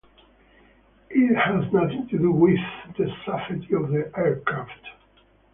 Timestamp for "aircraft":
4.17-4.81